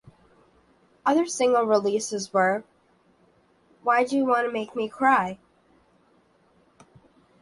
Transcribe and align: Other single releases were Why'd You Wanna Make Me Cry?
Other 1.05 1.27
single 1.27 1.61
releases 1.65 2.33
were 2.33 2.63
Why'd 3.83 4.11
You 4.11 4.25
Wanna 4.25 4.51
Make 4.51 4.75
Me 4.75 4.89
Cry? 4.89 5.37